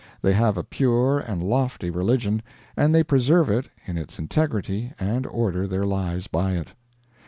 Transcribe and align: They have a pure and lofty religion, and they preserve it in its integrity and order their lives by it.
They 0.23 0.33
have 0.33 0.57
a 0.57 0.63
pure 0.63 1.19
and 1.19 1.43
lofty 1.43 1.91
religion, 1.91 2.41
and 2.75 2.91
they 2.91 3.03
preserve 3.03 3.51
it 3.51 3.69
in 3.85 3.99
its 3.99 4.17
integrity 4.17 4.93
and 4.99 5.27
order 5.27 5.67
their 5.67 5.85
lives 5.85 6.25
by 6.25 6.53
it. 6.53 6.69